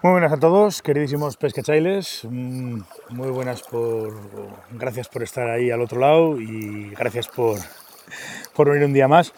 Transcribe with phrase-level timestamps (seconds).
[0.00, 2.20] Muy buenas a todos, queridísimos pescachailes.
[2.22, 4.14] Mm, muy buenas por.
[4.70, 7.58] Gracias por estar ahí al otro lado y gracias por,
[8.54, 9.34] por venir un día más.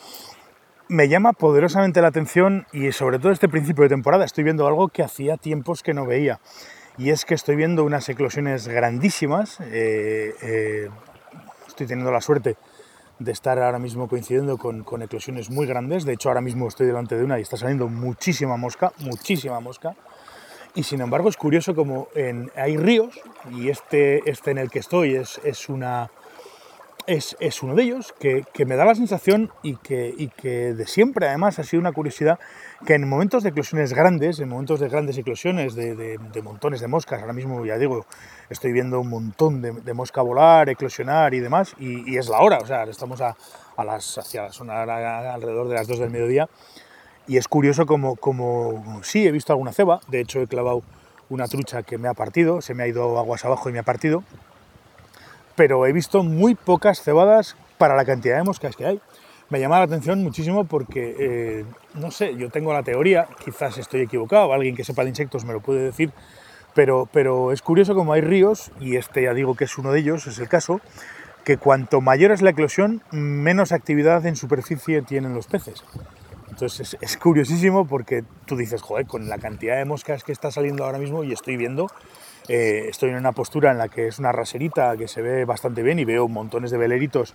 [0.86, 4.88] Me llama poderosamente la atención y sobre todo este principio de temporada estoy viendo algo
[4.88, 6.40] que hacía tiempos que no veía.
[6.98, 9.60] Y es que estoy viendo unas eclosiones grandísimas.
[9.60, 10.90] Eh, eh,
[11.68, 12.58] estoy teniendo la suerte
[13.18, 16.04] de estar ahora mismo coincidiendo con, con eclosiones muy grandes.
[16.04, 19.96] De hecho, ahora mismo estoy delante de una y está saliendo muchísima mosca, muchísima mosca.
[20.74, 22.08] Y sin embargo es curioso como
[22.56, 23.20] hay ríos,
[23.52, 26.10] y este, este en el que estoy es, es una,
[27.06, 30.74] es, es, uno de ellos, que, que, me da la sensación y que, y que
[30.74, 32.38] de siempre además ha sido una curiosidad
[32.86, 36.86] que en momentos de eclosiones grandes, en momentos de grandes eclosiones, de, de, montones de
[36.86, 38.06] moscas, ahora mismo ya digo,
[38.48, 42.58] estoy viendo un montón de, de mosca volar, eclosionar y demás, y, es la hora,
[42.58, 43.36] o sea, estamos a,
[43.76, 46.48] a las, hacia, son alrededor de las 2 del mediodía,
[47.30, 50.82] y es curioso como, como sí, he visto alguna ceba, de hecho he clavado
[51.28, 53.84] una trucha que me ha partido, se me ha ido aguas abajo y me ha
[53.84, 54.24] partido,
[55.54, 59.00] pero he visto muy pocas cebadas para la cantidad de moscas que hay.
[59.48, 64.00] Me llama la atención muchísimo porque, eh, no sé, yo tengo la teoría, quizás estoy
[64.00, 66.10] equivocado, alguien que sepa de insectos me lo puede decir,
[66.74, 70.00] pero, pero es curioso como hay ríos, y este ya digo que es uno de
[70.00, 70.80] ellos, es el caso,
[71.44, 75.84] que cuanto mayor es la eclosión, menos actividad en superficie tienen los peces.
[76.60, 80.84] Entonces es, curiosísimo porque tú dices, joder, con la cantidad de moscas que está saliendo
[80.84, 81.86] ahora mismo y estoy viendo,
[82.48, 85.82] eh, estoy en una postura en la que es una raserita que se ve bastante
[85.82, 87.34] bien y veo montones de veleritos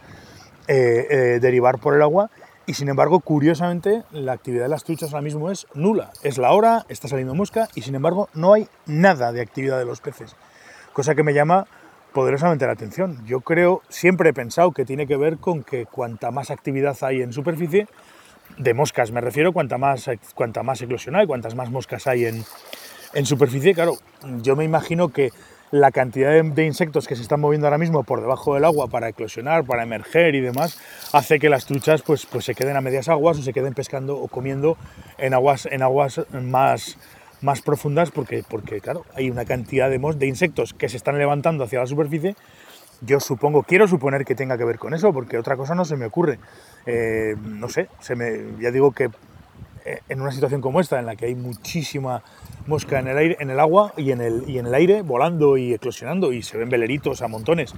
[0.68, 2.30] eh, eh, derivar por el agua
[2.68, 6.12] y sin embargo, curiosamente, la actividad de las truchas ahora mismo es nula.
[6.22, 9.86] Es la hora, está saliendo mosca y sin embargo no hay nada de actividad de
[9.86, 10.36] los peces.
[10.94, 11.66] Cosa que me llama
[12.14, 13.26] poderosamente la atención.
[13.26, 17.24] Yo creo, siempre he pensado que tiene que ver con que cuanta más actividad hay
[17.24, 17.88] en superficie,
[18.58, 19.12] de moscas.
[19.12, 22.44] Me refiero, cuanta más, cuanta más eclosión hay, cuantas más moscas hay en,
[23.14, 23.98] en superficie, claro,
[24.42, 25.32] yo me imagino que
[25.72, 28.88] la cantidad de, de, insectos que se están moviendo ahora mismo por debajo del agua
[28.88, 30.80] para eclosionar, para emerger y demás,
[31.12, 34.18] hace que las truchas pues, pues se queden a medias aguas o se queden pescando
[34.18, 34.78] o comiendo
[35.18, 36.98] en aguas, en aguas más,
[37.42, 41.64] más profundas porque, porque, claro, hay una cantidad de, de insectos que se están levantando
[41.64, 42.36] hacia la superficie
[43.02, 45.96] yo supongo, quiero suponer que tenga que ver con eso, porque otra cosa no se
[45.96, 46.40] me ocurre.
[46.86, 49.10] Eh, no sé, se me, ya digo que
[49.86, 52.24] eh, en una situación como esta, en la que hay muchísima
[52.68, 55.58] mosca en el, aire, en el agua y en el, y en el aire, volando
[55.58, 57.74] y eclosionando, y se ven veleritos a montones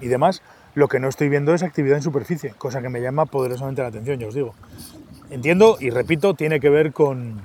[0.00, 0.42] y demás,
[0.74, 3.88] lo que no estoy viendo es actividad en superficie, cosa que me llama poderosamente la
[3.88, 4.54] atención, ya os digo.
[5.30, 7.40] Entiendo y repito, tiene que ver con,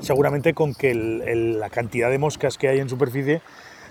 [0.00, 3.40] seguramente con que la cantidad de moscas que hay en superficie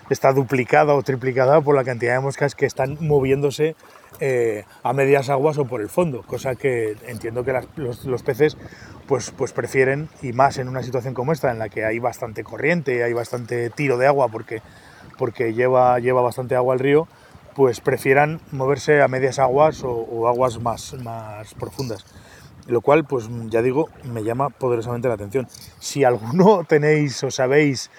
[0.10, 3.76] está duplicada o triplicada por la cantidad de moscas que están moviéndose
[4.20, 8.58] eh, a medias aguas o por el fondo, cosa que entiendo que los, peces
[9.08, 12.44] pues, pues prefieren, y más en una situación como esta, en la que hay bastante
[12.44, 17.08] corriente, hay bastante tiro de agua porque, lleva, bastante agua al río,
[17.56, 22.06] pues prefieran moverse a medias aguas o, o aguas más, más profundas
[22.68, 25.48] lo cual, pues ya digo, me llama poderosamente la atención.
[25.80, 27.90] Si alguno tenéis o sabéis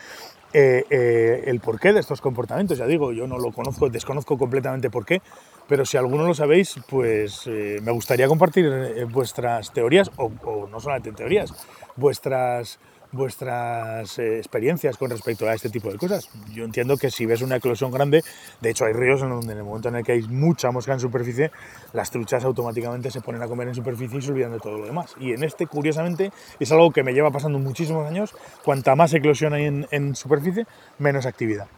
[0.53, 2.79] eh, eh, el porqué de estos comportamientos.
[2.79, 5.21] Ya digo, yo no lo conozco, desconozco completamente por qué,
[5.67, 10.81] pero si alguno lo sabéis, pues eh, me gustaría compartir vuestras teorías, o, o, no
[10.81, 11.53] solamente teorías,
[11.97, 12.79] vuestras,
[13.13, 16.29] vuestras eh, experiencias con respecto a este tipo de cosas.
[16.53, 18.23] Yo entiendo que si ves una eclosión grande,
[18.61, 20.93] de hecho hay ríos en donde en el momento en el que hay mucha mosca
[20.93, 21.51] en superficie,
[21.93, 24.87] las truchas automáticamente se ponen a comer en superficie y se olvidan de todo lo
[24.87, 25.15] demás.
[25.19, 29.55] Y en este, curiosamente, es algo que me lleva pasando muchísimos años, cuanta más eclosión
[29.55, 30.67] hay en, superficie,
[30.99, 31.69] menos actividad.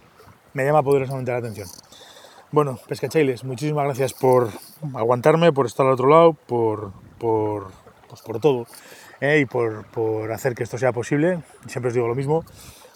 [0.53, 1.69] Me llama poderosamente la atención.
[2.51, 4.49] Bueno, pescachailes, muchísimas gracias por
[4.95, 7.71] aguantarme, por estar al otro lado, por, por,
[8.09, 8.67] pues por todo
[9.21, 11.43] eh, y por, por hacer que esto sea posible.
[11.67, 12.45] Siempre os digo lo mismo.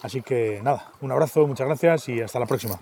[0.01, 2.79] Así que nada, un abrazo, muchas gracias y hasta la próxima.